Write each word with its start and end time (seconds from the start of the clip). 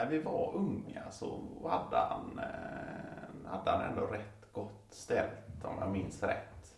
när 0.00 0.10
vi 0.10 0.18
var 0.18 0.52
unga 0.54 1.10
så 1.10 1.40
hade 1.68 1.96
han, 1.96 2.38
eh, 2.38 3.50
hade 3.50 3.70
han 3.70 3.80
ändå 3.80 4.06
rätt 4.06 4.52
gott 4.52 4.86
ställt 4.90 5.64
om 5.64 5.74
jag 5.80 5.90
minns 5.90 6.22
rätt. 6.22 6.74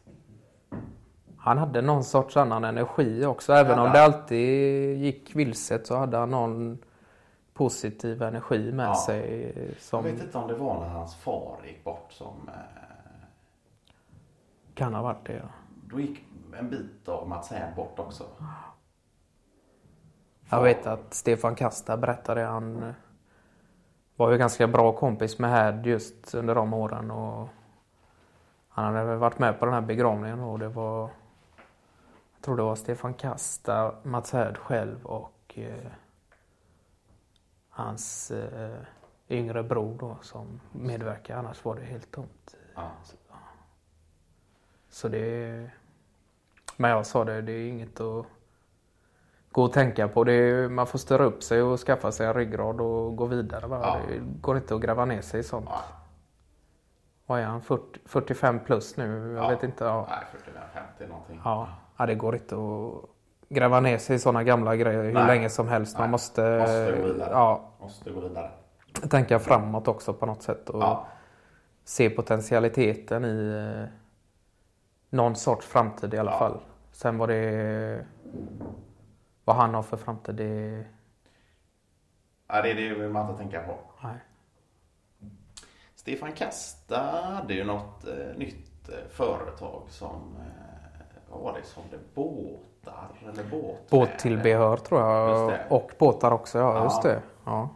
Han 1.36 1.58
hade 1.58 1.82
någon 1.82 2.04
sorts 2.04 2.36
annan 2.36 2.64
energi 2.64 3.24
också. 3.26 3.52
Även 3.52 3.78
om 3.78 3.92
det 3.92 4.02
alltid 4.04 4.96
gick 4.98 5.36
vilset 5.36 5.86
så 5.86 5.96
hade 5.96 6.16
han 6.16 6.30
någon 6.30 6.78
positiv 7.54 8.22
energi 8.22 8.72
med 8.72 8.86
Ja. 8.86 8.94
sig. 9.06 9.52
Jag 9.68 9.80
Som 9.80 10.04
vet 10.04 10.22
inte 10.22 10.38
om 10.38 10.48
det 10.48 10.54
var 10.54 10.80
när 10.80 10.88
hans 10.88 11.14
far 11.16 11.56
gick 11.66 11.84
bort 11.84 12.12
som 12.12 12.48
eh, 12.48 12.54
kan 14.74 14.94
ha 14.94 15.02
varit 15.02 15.26
det. 15.26 15.32
Ja. 15.32 15.48
Då 15.90 16.00
gick 16.00 16.24
en 16.58 16.70
bit 16.70 17.08
av 17.08 17.28
Mats 17.28 17.50
Härn 17.50 17.74
bort 17.76 17.98
också. 17.98 18.24
Jag 20.50 20.62
vet 20.62 20.86
att 20.86 21.14
Stefan 21.14 21.54
Kasta 21.54 21.96
berättade 21.96 22.40
han 22.42 22.94
var 24.22 24.32
ju 24.32 24.38
ganska 24.38 24.66
bra 24.66 24.92
kompis 24.92 25.38
med 25.38 25.50
Härd 25.50 25.86
just 25.86 26.34
under 26.34 26.54
de 26.54 26.74
åren. 26.74 27.10
Och 27.10 27.48
han 28.68 28.94
hade 28.94 29.06
väl 29.06 29.18
varit 29.18 29.38
med 29.38 29.58
på 29.58 29.64
den 29.64 29.74
här 29.74 29.80
begravningen 29.80 30.40
och 30.40 30.58
det 30.58 30.68
var 30.68 31.10
jag 32.34 32.44
tror 32.44 32.56
det 32.56 32.62
var 32.62 32.76
Stefan 32.76 33.14
Kasta, 33.14 33.94
Mats 34.02 34.32
Härd 34.32 34.58
själv 34.58 35.06
och 35.06 35.58
eh, 35.58 35.92
hans 37.68 38.30
eh, 38.30 38.82
yngre 39.28 39.62
bror 39.62 39.96
då 39.98 40.16
som 40.22 40.60
medverkade. 40.72 41.38
Annars 41.38 41.64
var 41.64 41.74
det 41.74 41.82
helt 41.82 42.10
tomt. 42.10 42.56
Ja. 42.74 42.90
Så 44.88 45.08
det... 45.08 45.70
Men 46.76 46.90
jag 46.90 47.06
sa 47.06 47.24
det, 47.24 47.42
det 47.42 47.52
är 47.52 47.68
inget 47.68 48.00
att 48.00 48.26
gå 49.52 49.62
och 49.62 49.72
tänka 49.72 50.08
på. 50.08 50.24
Det 50.24 50.32
är, 50.32 50.68
man 50.68 50.86
får 50.86 50.98
störa 50.98 51.24
upp 51.24 51.42
sig 51.42 51.62
och 51.62 51.80
skaffa 51.80 52.12
sig 52.12 52.26
en 52.26 52.34
ryggrad 52.34 52.80
och 52.80 53.16
gå 53.16 53.26
vidare. 53.26 53.66
Va? 53.66 53.80
Ja. 53.82 53.96
Det 54.08 54.18
går 54.40 54.56
inte 54.56 54.74
att 54.74 54.80
gräva 54.80 55.04
ner 55.04 55.20
sig 55.20 55.40
i 55.40 55.42
sånt. 55.42 55.66
Ja. 55.70 55.80
Vad 57.26 57.40
är 57.40 57.44
han? 57.44 57.62
40, 57.62 57.82
45 58.04 58.60
plus 58.60 58.96
nu? 58.96 59.32
Jag 59.36 59.44
Ja. 59.44 59.48
vet 59.48 59.62
inte. 59.62 59.84
Ja. 59.84 60.06
Nej, 60.10 60.18
45-50 61.00 61.08
någonting. 61.08 61.40
Ja. 61.44 61.68
ja, 61.96 62.06
det 62.06 62.14
går 62.14 62.34
inte 62.34 62.54
att 62.54 63.08
gräva 63.48 63.80
ner 63.80 63.98
sig 63.98 64.16
i 64.16 64.18
sådana 64.18 64.42
gamla 64.44 64.76
grejer 64.76 65.02
hur 65.02 65.12
Nej. 65.12 65.26
länge 65.26 65.48
som 65.48 65.68
helst. 65.68 65.98
Man 65.98 66.10
måste, 66.10 66.58
Måste 66.58 66.96
gå 67.00 67.06
vidare. 67.12 67.30
ja, 67.32 67.70
Måste 67.80 68.10
gå 68.10 68.20
vidare. 68.20 68.50
tänka 69.10 69.38
framåt 69.38 69.88
också 69.88 70.12
på 70.14 70.26
något 70.26 70.42
sätt. 70.42 70.70
Och 70.70 70.82
Ja. 70.82 71.06
se 71.84 72.10
potentialiteten 72.10 73.24
i 73.24 73.66
eh, 73.82 73.88
någon 75.10 75.36
sorts 75.36 75.66
framtid 75.66 76.14
i 76.14 76.18
alla 76.18 76.32
fall. 76.38 76.60
Sen 76.92 77.18
vad 77.18 77.28
det 77.28 78.04
vad 79.44 79.56
han 79.56 79.74
har 79.74 79.82
för 79.82 79.96
framtid, 79.96 80.34
det... 80.34 80.84
Ja, 82.48 82.62
det 82.62 82.70
är 82.70 82.74
det 82.98 83.08
man 83.08 83.26
inte 83.30 83.42
tänka 83.42 83.62
på. 83.62 83.78
Nej. 84.02 84.16
Stefan 85.94 86.32
Kasta 86.32 86.98
hade 87.34 87.54
ju 87.54 87.64
något 87.64 88.06
eh, 88.06 88.36
nytt 88.38 88.88
eh, 88.88 88.94
företag 89.10 89.82
som, 89.88 90.36
eh, 90.40 91.02
vad 91.30 91.40
var 91.40 91.52
det, 91.52 91.66
sålde 91.66 91.98
båtar 92.14 93.08
eller 93.32 93.44
båt? 93.50 93.90
Båttillbehör 93.90 94.76
tror 94.76 95.00
jag. 95.00 95.48
det. 95.50 95.66
Och 95.70 95.90
båtar 95.98 96.30
också, 96.30 96.58
ja, 96.58 96.76
Ja. 96.76 96.84
just 96.84 97.02
det. 97.02 97.22
Ja. 97.44 97.68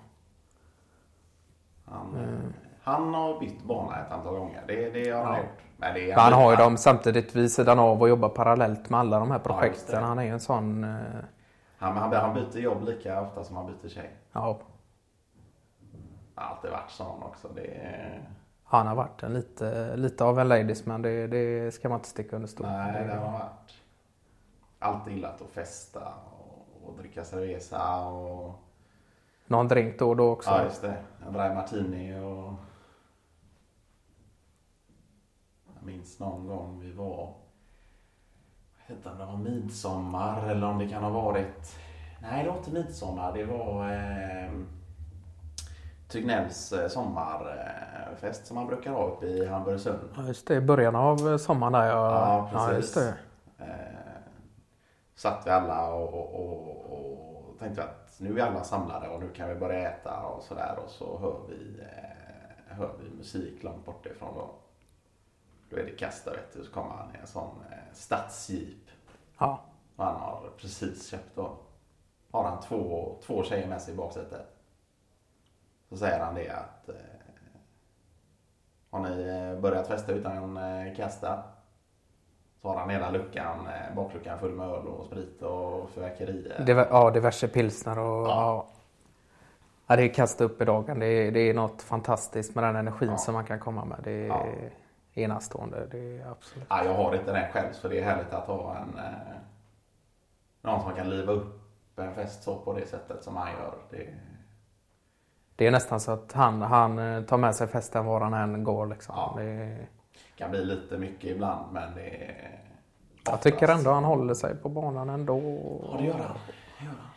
Han, 1.84 2.17
eh, 2.17 2.51
han 2.83 3.14
har 3.14 3.41
bytt 3.41 3.62
bana 3.62 4.01
ett 4.06 4.12
antal 4.12 4.34
gånger. 4.39 4.62
Det, 4.67 4.91
det 4.91 5.11
har 5.11 5.25
han 5.25 5.33
Ja. 5.34 5.39
gjort. 5.41 5.62
Men 5.77 5.95
det 5.95 6.12
han 6.12 6.33
har 6.33 6.51
ju 6.51 6.56
dem 6.56 6.77
samtidigt 6.77 7.34
vid 7.36 7.53
sidan 7.53 7.78
av 7.78 8.01
och 8.03 8.08
jobbar 8.08 8.28
parallellt 8.28 8.91
med 8.91 9.01
alla 9.01 9.19
de 9.19 9.30
här 9.30 9.41
Ja, 9.45 9.53
projekten. 9.53 10.01
det. 10.01 10.06
han 10.06 10.19
är 10.19 10.23
ju 10.23 10.30
en 10.30 10.41
sån... 10.41 10.84
eh, 10.84 10.97
Han, 11.78 11.96
han, 11.96 12.12
han 12.12 12.34
byter 12.34 12.58
jobb 12.58 12.82
lika 12.84 13.20
ofta 13.20 13.44
som 13.44 13.56
han 13.56 13.66
byter 13.66 13.88
tjej. 13.88 14.16
Ja, 14.32 14.60
Han 16.34 16.44
har 16.44 16.55
alltid 16.55 16.70
varit 16.70 16.91
sån 16.91 17.22
också. 17.22 17.48
Det 17.55 17.66
är, 17.66 18.30
han 18.64 18.86
har 18.86 18.94
varit 18.94 19.22
en 19.22 19.34
lite, 19.34 19.96
lite 19.96 20.24
av 20.24 20.38
en 20.38 20.48
ladies 20.48 20.86
man. 20.86 21.02
Det, 21.02 21.27
det 21.27 21.74
ska 21.74 21.88
man 21.88 21.98
inte 21.98 22.08
sticka 22.08 22.36
under 22.36 22.48
stol 22.48 22.66
nej, 22.66 22.92
det 22.92 23.08
det, 23.08 23.14
har 23.14 23.20
han 23.20 23.33
varit. 23.33 23.83
Alltid 24.78 25.14
gillat 25.14 25.42
att 25.42 25.51
festa 25.51 26.14
och, 26.40 26.89
och 26.89 26.98
dricka 26.98 27.24
cerveza 27.24 28.06
och 28.06 28.62
Någon 29.46 29.68
drink 29.68 29.98
då 29.98 30.08
och 30.08 30.17
då 30.17 30.30
också. 30.30 30.51
Ja, 30.51 30.64
just 30.64 30.83
det. 30.83 30.96
En 31.27 31.33
dry 31.33 31.55
martini 31.55 32.20
och... 32.20 32.55
Jag 35.74 35.83
minns 35.86 36.18
någon 36.18 36.46
gång 36.46 36.80
vi 36.80 36.92
var... 36.92 37.34
Jag 38.89 38.95
vet 38.97 39.07
inte 39.07 39.11
om 39.11 39.19
det 39.19 39.24
var 39.27 39.36
midsommar 39.39 40.48
eller 40.51 40.67
om 40.67 40.79
det 40.79 40.89
kan 40.89 41.02
ha 41.02 41.11
varit... 41.11 41.77
Nej, 42.23 42.45
det 42.45 42.51
var 42.51 42.57
inte 42.57 42.70
midsommar. 42.70 43.33
Det 43.33 43.45
var 43.45 43.92
eh, 43.92 44.51
Tegnells 46.08 46.73
eh, 46.73 46.89
sommarfest 46.89 48.46
som 48.46 48.57
han 48.57 48.67
brukar 48.67 48.91
ha 48.91 49.07
uppe 49.07 49.27
i 49.27 49.46
Hamburgsund. 49.46 49.98
Ja, 50.17 50.23
just 50.27 50.46
det. 50.46 50.55
I 50.55 50.61
början 50.61 50.96
av 50.96 51.29
eh, 51.29 51.36
sommaren 51.36 51.73
där. 51.73 51.86
Ja, 51.86 51.95
Ja, 51.95 52.48
ja 52.52 52.67
precis. 52.69 52.77
just 52.77 52.95
det. 52.95 53.14
Eh, 53.64 53.67
satt 55.14 55.46
vi 55.46 55.51
alla 55.51 55.89
och, 55.95 56.14
och, 56.14 56.35
och, 56.35 57.51
och 57.51 57.58
tänkte 57.58 57.83
att 57.83 58.14
nu 58.19 58.39
är 58.41 58.46
alla 58.46 58.64
samlade 58.64 59.08
och 59.08 59.20
nu 59.20 59.29
kan 59.29 59.48
vi 59.48 59.55
börja 59.55 59.91
äta 59.91 60.20
och 60.23 60.42
sådär 60.42 60.79
och 60.85 60.91
så 60.91 61.19
hör 61.19 61.36
vi, 61.48 61.80
eh, 61.80 62.77
hör 62.77 62.91
vi 63.02 63.17
musik 63.17 63.63
långt 63.63 63.85
bortifrån 63.86 64.35
då. 64.35 64.51
Då 65.77 65.83
är 65.83 65.87
det 65.87 65.91
Kasta 65.92 66.31
vet 66.31 66.53
du, 66.53 66.64
så 66.64 66.73
kommer 66.73 66.91
han 66.95 67.14
i 67.14 67.19
en 67.20 67.27
sån 67.27 67.51
eh, 67.70 67.77
stadsjeep 67.92 68.91
Ja. 69.39 69.61
och 69.97 70.05
han 70.05 70.14
har 70.17 70.51
precis 70.57 71.09
köpt 71.11 71.31
då. 71.37 71.57
Har 72.31 72.45
han 72.45 72.61
två, 72.63 73.14
två 73.27 73.42
tjejer 73.42 73.69
med 73.69 73.83
sig 73.83 73.95
i 73.95 73.97
baksätet. 73.97 74.47
Så 75.89 75.97
säger 75.97 76.20
han 76.25 76.35
det 76.35 76.48
att 76.51 76.89
eh, 76.89 76.95
Har 78.91 79.01
ni 79.01 79.23
eh, 79.29 79.61
börjat 79.61 79.87
festa 79.87 80.13
utan 80.13 80.57
eh, 80.57 80.95
Kasta? 80.97 81.42
Så 82.63 82.69
har 82.69 82.77
han 82.77 82.91
hela 82.91 83.11
luckan, 83.11 83.67
eh, 83.67 83.95
bakluckan 83.97 84.39
full 84.39 84.53
med 84.53 84.67
öl 84.69 84.87
och 84.87 85.07
sprit 85.07 85.43
och 85.43 85.91
fyrverkerier. 85.91 86.64
Diver, 86.67 86.87
ja, 86.91 87.11
diverse 87.11 87.48
pilsner 87.48 87.98
och... 87.98 88.27
Ja. 88.27 88.31
Ja. 88.31 88.67
Ja, 89.87 89.97
det 89.97 90.03
är 90.03 90.14
kasta 90.14 90.45
upp 90.45 90.63
i 90.63 90.64
dagen. 90.64 90.98
Det 90.98 91.07
är, 91.07 91.31
det 91.33 91.41
är 91.41 91.55
något 91.55 91.83
fantastiskt 91.83 92.55
med 92.55 92.64
den 92.64 92.77
energin 92.77 93.08
Ja. 93.11 93.17
som 93.17 93.35
man 93.35 93.45
kan 93.45 93.61
komma 93.61 93.85
med. 93.85 93.98
Det 94.05 94.11
är 94.11 94.27
Ja. 94.27 94.47
Enastående. 95.16 95.86
Det 95.90 96.18
är 96.18 96.30
absolut. 96.30 96.66
Ja, 96.70 96.84
jag 96.84 96.94
har 96.94 97.14
inte 97.14 97.32
den 97.32 97.52
själv 97.52 97.72
så 97.72 97.88
det 97.88 98.00
är 98.00 98.04
härligt 98.04 98.32
att 98.32 98.46
ha 98.46 98.77
en 98.77 98.98
eh, 98.98 99.36
Någon 100.62 100.82
som 100.82 100.94
kan 100.94 101.10
liva 101.10 101.32
upp 101.32 101.60
en 101.96 102.14
fest 102.14 102.42
så 102.42 102.58
på 102.58 102.72
det 102.72 102.86
sättet 102.86 103.24
som 103.24 103.36
han 103.36 103.48
gör. 103.52 103.74
Det, 103.90 104.14
Det 105.56 105.66
är 105.66 105.70
nästan 105.70 106.00
så 106.00 106.12
att 106.12 106.32
han, 106.32 106.62
han 106.62 106.98
eh, 106.98 107.22
tar 107.22 107.36
med 107.36 107.54
sig 107.54 107.68
festen 107.68 108.04
var 108.04 108.20
han 108.20 108.34
än 108.34 108.64
går. 108.64 108.86
Liksom. 108.86 109.14
Ja. 109.16 109.34
Det 109.36 109.86
kan 110.36 110.50
bli 110.50 110.64
lite 110.64 110.98
mycket 110.98 111.30
ibland 111.30 111.72
men 111.72 111.94
det 111.94 112.24
är 112.24 112.66
jag 113.27 113.42
tycker 113.42 113.68
ändå 113.68 113.90
han 113.90 114.04
håller 114.04 114.34
sig 114.34 114.56
på 114.56 114.68
banan 114.68 115.10
ändå. 115.10 115.38
Ja, 115.92 115.98
det 115.98 116.04
gör 116.04 116.12
han. 116.12 116.36
Det 116.78 116.84
gör 116.84 116.90
han. 116.90 117.10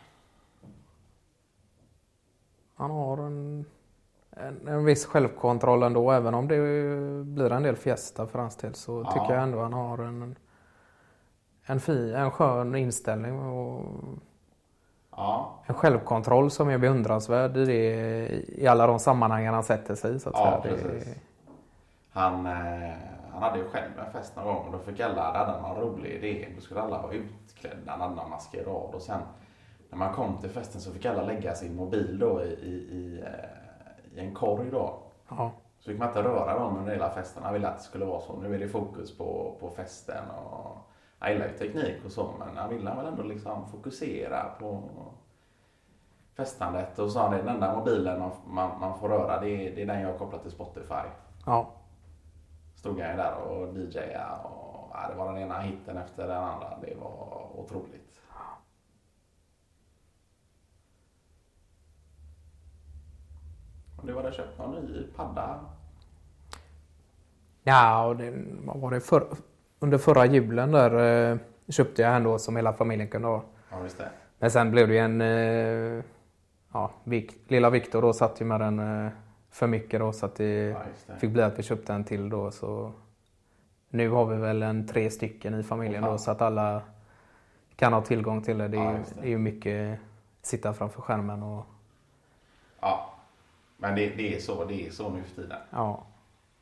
Han 2.74 2.90
har 2.90 3.18
en, 3.18 3.64
en, 4.48 4.68
en 4.68 4.84
viss 4.84 5.06
självkontroll 5.06 5.82
ändå. 5.82 6.10
Även 6.12 6.34
om 6.34 6.48
det 6.48 6.56
blir 7.24 7.52
en 7.52 7.62
del 7.62 7.76
fiesta 7.76 8.26
för 8.26 8.38
hans 8.38 8.56
del 8.56 8.74
så 8.74 9.02
Ja. 9.06 9.12
tycker 9.12 9.34
jag 9.34 9.42
ändå 9.42 9.60
han 9.62 9.72
har 9.72 9.98
en, 9.98 10.36
en, 11.66 11.80
fi, 11.80 12.12
en 12.14 12.30
skön 12.30 12.74
inställning. 12.74 13.40
Och 13.40 13.84
Ja, 15.16 15.58
en 15.66 15.74
självkontroll 15.74 16.50
som 16.50 16.68
är 16.68 16.78
beundransvärd 16.78 17.56
i, 17.56 17.64
det, 17.64 18.62
i 18.62 18.66
alla 18.66 18.86
de 18.86 18.98
sammanhangen 18.98 19.54
han 19.54 19.62
sätter 19.64 19.94
sig 19.94 20.14
i. 20.14 20.18
Så 20.18 20.28
att 20.28 20.34
Ja, 20.38 20.60
säga. 20.62 20.76
Det- 20.76 20.82
precis. 20.82 21.14
Han, 22.12 22.46
eh, 22.46 22.90
han 23.32 23.42
hade 23.42 23.58
ju 23.58 23.64
själv 23.68 23.90
en 24.06 24.12
fest 24.12 24.36
någon 24.36 24.44
gång 24.46 24.66
och 24.66 24.72
då 24.72 24.78
fick 24.78 25.00
alla, 25.00 25.22
han 25.62 25.62
någon 25.62 25.80
rolig 25.80 26.10
idé. 26.10 26.48
Då 26.56 26.60
skulle 26.60 26.80
alla 26.80 27.02
vara 27.02 27.12
utklädda, 27.12 27.76
han 27.90 28.00
hade 28.00 28.14
någon 28.14 28.30
maskerad 28.30 28.94
och 28.94 29.02
sen 29.02 29.20
när 29.90 29.98
man 29.98 30.12
kom 30.14 30.36
till 30.40 30.50
festen 30.50 30.80
så 30.80 30.92
fick 30.92 31.06
alla 31.06 31.22
lägga 31.22 31.54
sin 31.54 31.76
mobil 31.76 32.18
då 32.18 32.42
i, 32.42 32.46
i, 32.46 32.74
i, 32.74 33.20
eh, 33.26 33.28
i 34.14 34.20
en 34.20 34.34
korg 34.34 34.70
då. 34.70 35.02
Ja. 35.28 35.50
Så 35.78 35.90
fick 35.90 35.98
man 35.98 36.08
inte 36.08 36.22
röra 36.22 36.58
dem 36.58 36.76
under 36.76 36.92
hela 36.92 37.10
festen. 37.10 37.42
Han 37.42 37.52
ville 37.52 37.68
att 37.68 37.76
det 37.76 37.82
skulle 37.82 38.04
vara 38.04 38.20
så. 38.20 38.36
Nu 38.36 38.54
är 38.54 38.58
det 38.58 38.68
fokus 38.68 39.18
på, 39.18 39.56
på 39.60 39.70
festen 39.70 40.30
och 40.30 40.76
han 41.18 41.32
gillar 41.32 41.46
ju 41.46 41.58
teknik 41.58 42.04
och 42.04 42.12
så 42.12 42.34
men 42.38 42.56
han 42.56 42.70
ville 42.70 42.94
väl 42.94 43.06
ändå 43.06 43.22
liksom 43.22 43.68
fokusera 43.68 44.44
på 44.58 44.82
festandet 46.36 46.98
och 46.98 47.10
så 47.10 47.18
han 47.18 47.30
den 47.30 47.48
enda 47.48 47.76
mobilen 47.76 48.18
man, 48.18 48.30
man, 48.46 48.80
man 48.80 48.98
får 48.98 49.08
röra 49.08 49.40
det 49.40 49.48
är, 49.48 49.76
det 49.76 49.82
är 49.82 49.86
den 49.86 50.00
jag 50.00 50.18
kopplat 50.18 50.42
till 50.42 50.50
Spotify. 50.50 51.08
ja. 51.46 51.70
Stod 52.74 53.00
han 53.00 53.10
ju 53.10 53.16
där 53.16 53.34
och 53.34 53.76
DJade 53.76 54.26
och 54.44 54.90
ja, 54.92 55.08
det 55.08 55.14
var 55.14 55.32
den 55.32 55.42
ena 55.42 55.60
hitten 55.60 55.96
efter 55.96 56.28
den 56.28 56.42
andra. 56.42 56.78
Det 56.80 56.94
var 56.94 57.50
otroligt. 57.54 58.20
Och 63.98 64.02
du 64.02 64.08
hade 64.22 64.32
köpt 64.36 64.58
någon 64.58 64.74
ny 64.84 65.06
padda? 65.16 65.60
Ja, 67.62 68.06
och 68.06 68.16
det, 68.16 68.32
vad 68.64 68.80
var 68.80 68.90
det? 68.90 69.00
För, 69.00 69.26
under 69.78 69.98
förra 69.98 70.26
julen 70.26 70.72
där 70.72 71.30
eh, 71.32 71.38
köpte 71.68 72.02
jag 72.02 72.16
en 72.16 72.22
då 72.24 72.38
som 72.38 72.56
hela 72.56 72.72
familjen 72.72 73.08
kunde 73.08 73.28
ha. 73.28 73.42
Ja, 73.70 73.80
visst 73.80 73.98
det. 73.98 74.10
Men 74.38 74.50
sen 74.50 74.70
blev 74.70 74.88
det 74.88 74.94
ju 74.94 75.00
en... 75.00 75.20
Eh, 75.20 76.04
ja, 76.72 76.90
Vik, 77.04 77.32
lilla 77.48 77.70
Viktor 77.70 78.02
då 78.02 78.12
satt 78.12 78.40
ju 78.40 78.44
med 78.44 78.60
den 78.60 78.78
eh, 79.06 79.12
för 79.50 79.66
mycket 79.66 80.00
då 80.00 80.12
så 80.12 80.26
att 80.26 80.34
det 80.36 80.44
Ja, 80.54 80.78
just 80.90 81.06
det. 81.06 81.16
fick 81.18 81.30
bli 81.30 81.42
att 81.42 81.58
vi 81.58 81.62
köpte 81.62 81.92
en 81.92 82.04
till 82.04 82.28
då. 82.28 82.50
Så 82.50 82.92
nu 83.88 84.08
har 84.10 84.26
vi 84.26 84.36
väl 84.36 84.62
en 84.62 84.86
tre 84.86 85.10
stycken 85.10 85.60
i 85.60 85.62
familjen 85.62 86.04
Åh, 86.04 86.10
då 86.10 86.18
så 86.18 86.30
att 86.30 86.42
alla 86.42 86.82
kan 87.76 87.92
ha 87.92 88.00
tillgång 88.00 88.42
till 88.42 88.58
det. 88.58 88.68
Det 88.68 88.78
är, 88.78 88.84
Ja, 88.84 88.98
just 88.98 89.14
det 89.20 89.26
är 89.26 89.28
ju 89.30 89.38
mycket 89.38 89.98
sitta 90.42 90.72
framför 90.72 91.02
skärmen 91.02 91.42
och 91.42 91.66
Ja. 92.80 93.09
Men 93.80 93.94
det, 93.94 94.08
det, 94.16 94.34
är 94.36 94.40
så, 94.40 94.64
det 94.64 94.86
är 94.86 94.90
så 94.90 95.10
nu 95.10 95.22
för 95.22 95.42
tiden. 95.42 95.58
ja. 95.70 96.06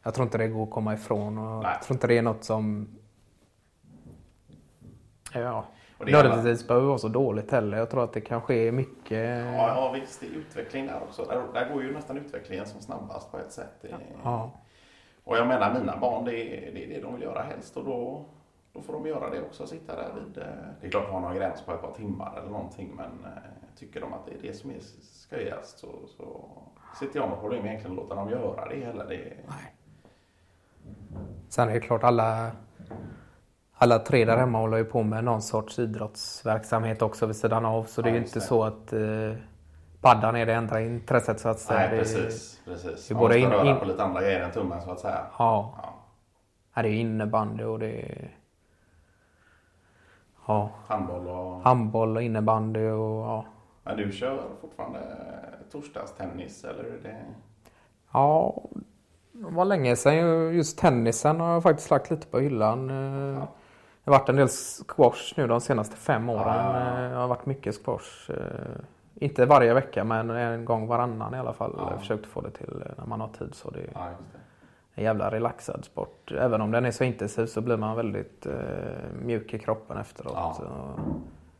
Jag 0.02 0.14
tror 0.14 0.24
inte 0.26 0.38
det 0.38 0.48
går 0.48 0.62
att 0.64 0.70
komma 0.70 0.94
ifrån 0.94 1.38
och 1.38 1.62
Nej. 1.62 1.72
jag 1.72 1.82
tror 1.82 1.94
inte 1.96 2.06
det 2.06 2.18
är 2.18 2.22
något 2.22 2.44
som 2.44 2.88
Ja, 5.34 5.64
Och 5.98 6.06
det 6.06 6.12
är 6.12 6.16
alla- 6.16 6.28
nödvändigtvis 6.28 6.68
behöver 6.68 6.86
vara 6.86 6.98
så 6.98 7.08
dåligt 7.08 7.50
heller. 7.50 7.78
Jag 7.78 7.90
tror 7.90 8.04
att 8.04 8.12
det 8.12 8.20
kanske 8.20 8.54
är 8.54 8.72
mycket 8.72 9.46
Ja, 9.54 9.68
ja 9.68 9.92
visst, 9.92 10.20
det 10.20 10.26
är 10.26 10.30
utveckling 10.30 10.86
där 10.86 11.02
också. 11.02 11.24
Där, 11.24 11.42
där 11.54 11.72
går 11.74 11.82
ju 11.82 11.92
nästan 11.94 12.18
utvecklingen 12.18 12.66
som 12.66 12.80
snabbast 12.80 13.30
på 13.30 13.38
ett 13.38 13.52
sätt. 13.52 13.72
Det, 13.82 13.94
Ja, 14.24 14.50
Och 15.24 15.36
jag 15.36 15.46
menar 15.48 15.74
mina 15.80 15.96
barn, 15.96 16.24
det 16.24 16.32
är, 16.68 16.72
det 16.74 16.84
är 16.84 16.88
det 16.88 17.00
de 17.00 17.14
vill 17.14 17.22
göra 17.22 17.42
helst 17.42 17.76
och 17.76 17.84
då, 17.84 18.24
då 18.72 18.80
får 18.82 18.92
de 18.92 19.06
göra 19.06 19.30
det 19.30 19.42
också. 19.42 19.66
Sitta 19.66 19.96
där 19.96 20.08
vid, 20.14 20.38
eh, 20.38 20.44
det 20.80 20.86
är 20.86 20.90
klart 20.90 21.04
att 21.04 21.10
ha 21.10 21.20
någon 21.20 21.34
gräns 21.36 21.62
på 21.62 21.72
ett 21.72 21.80
par 21.82 21.92
timmar 21.92 22.38
eller 22.38 22.50
någonting 22.50 22.90
men 22.96 23.32
eh, 23.32 23.42
tycker 23.76 24.00
de 24.00 24.12
att 24.12 24.26
det 24.26 24.32
är 24.32 24.42
det 24.42 24.56
som 24.56 24.70
är 24.70 24.80
skojigast 25.12 25.78
så, 25.78 25.88
så 26.16 26.46
sitter 26.96 27.20
jag 27.20 27.28
med 27.30 27.40
problem 27.40 27.66
egentligen 27.66 27.98
att 27.98 28.02
låta 28.04 28.14
dem 28.14 28.30
göra 28.30 28.68
det 28.68 28.84
heller. 28.84 29.04
Det, 29.08 29.32
Sen 31.48 31.68
är 31.68 31.72
det 31.74 31.80
klart 31.80 32.04
alla, 32.04 32.50
alla 33.74 33.98
tre 33.98 34.24
där 34.24 34.36
hemma 34.36 34.58
håller 34.58 34.76
ju 34.76 34.84
på 34.84 35.02
med 35.02 35.24
någon 35.24 35.42
sorts 35.42 35.78
idrottsverksamhet 35.78 37.02
också 37.02 37.26
vid 37.26 37.36
sidan 37.36 37.64
av. 37.64 37.84
Så 37.84 38.02
det 38.02 38.08
är 38.08 38.12
ju 38.12 38.18
inte 38.18 38.34
det. 38.34 38.40
så 38.40 38.64
att 38.64 38.92
eh, 38.92 39.32
paddan 40.00 40.36
är 40.36 40.46
det 40.46 40.54
enda 40.54 40.80
intresset 40.80 41.40
så 41.40 41.48
att 41.48 41.58
säga. 41.58 41.78
nej 41.88 41.98
precis, 41.98 42.60
precis. 42.64 43.08
det 43.08 43.14
är 43.14 43.16
Man 43.16 43.22
måste 43.24 43.38
in- 43.38 43.50
röra 43.50 43.74
på 43.76 43.84
lite 43.84 44.02
andra 44.04 44.20
grejer 44.20 44.40
än 44.40 44.52
tummen 44.52 44.82
så 44.82 44.90
att 44.90 45.00
säga. 45.00 45.20
Ja, 45.38 45.74
Ja. 46.74 46.82
det 46.82 46.88
är 46.88 46.92
innebandy 46.92 47.64
och 47.64 47.78
det 47.78 47.90
är 48.02 48.34
ja, 50.46 50.70
Handboll 50.86 51.28
och... 51.28 51.62
handboll 51.62 52.16
och 52.16 52.22
innebandy 52.22 52.88
och 52.88 53.24
ja. 53.28 53.44
Men 53.88 53.96
du 53.96 54.12
kör 54.12 54.42
fortfarande 54.60 55.00
torsdagstennis 55.72 56.64
eller 56.64 56.84
är 56.84 56.98
det? 57.02 57.16
Ja, 58.12 58.62
det 59.32 59.50
var 59.50 59.64
länge 59.64 59.96
sedan. 59.96 60.54
Just 60.54 60.78
tennisen 60.78 61.40
har 61.40 61.52
jag 61.52 61.62
faktiskt 61.62 61.90
lagt 61.90 62.10
lite 62.10 62.26
på 62.26 62.38
hyllan. 62.38 62.90
Eh, 62.90 63.42
Det 64.04 64.10
har 64.10 64.18
varit 64.18 64.28
en 64.28 64.36
del 64.36 64.48
squash 64.48 65.34
nu 65.36 65.46
de 65.46 65.60
senaste 65.60 65.96
fem 65.96 66.28
åren. 66.28 66.48
Ah. 66.48 67.02
Eh, 67.04 67.10
Det 67.10 67.16
har 67.16 67.28
varit 67.28 67.46
mycket 67.46 67.74
squash. 67.84 68.30
Eh, 68.30 68.36
Inte 69.14 69.46
varje 69.46 69.74
vecka 69.74 70.04
men 70.04 70.30
en 70.30 70.64
gång 70.64 70.86
varannan 70.86 71.34
i 71.34 71.38
alla 71.38 71.52
fall. 71.52 71.74
Ja. 71.78 71.90
Jag 71.90 72.00
försökt 72.00 72.26
få 72.26 72.40
det 72.40 72.50
till 72.50 72.82
eh, 72.86 72.92
när 72.98 73.06
man 73.06 73.20
har 73.20 73.28
tid. 73.28 73.54
Så 73.54 73.70
det 73.70 73.78
är 73.80 73.90
Ja, 73.94 74.08
en 74.94 75.04
jävla 75.04 75.30
relaxad 75.30 75.84
sport. 75.84 76.32
Även 76.32 76.60
om 76.60 76.70
den 76.70 76.84
är 76.84 76.90
så 76.90 77.04
intensiv 77.04 77.46
så 77.46 77.60
blir 77.60 77.76
man 77.76 77.96
väldigt 77.96 78.46
eh, 78.46 78.52
mjuk 79.22 79.54
i 79.54 79.58
kroppen 79.58 79.96
efteråt. 79.98 80.32
Ja 80.36 80.56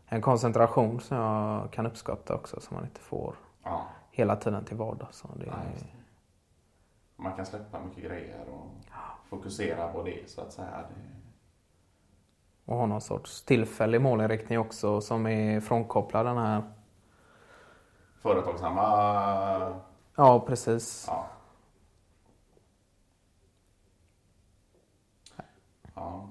en 0.08 0.22
koncentration 0.22 1.00
som 1.00 1.16
jag 1.16 1.70
kan 1.70 1.86
uppskatta 1.86 2.34
också 2.34 2.60
som 2.60 2.74
man 2.74 2.84
inte 2.84 3.00
får 3.00 3.34
ja. 3.64 3.86
hela 4.10 4.36
tiden 4.36 4.64
till 4.64 4.76
vardags. 4.76 5.22
Det 5.22 5.46
ja, 5.46 5.52
är... 5.52 5.94
Man 7.16 7.32
kan 7.32 7.46
släppa 7.46 7.80
mycket 7.80 8.04
grejer 8.04 8.48
och 8.48 8.70
fokusera 9.28 9.92
på 9.92 10.02
det 10.02 10.30
så 10.30 10.40
att 10.40 10.52
säga. 10.52 10.84
Det... 10.88 11.18
Och 12.64 12.76
ha 12.76 12.86
någon 12.86 13.00
sorts 13.00 13.42
tillfällig 13.42 14.00
målinriktning 14.00 14.58
också 14.58 15.00
som 15.00 15.26
är 15.26 15.60
frånkopplad 15.60 16.26
den 16.26 16.36
här 16.36 16.62
företagsamma... 18.20 19.80
Ja, 20.16 20.40
precis. 20.40 21.04
Ja. 21.08 21.26
ja. 25.94 26.28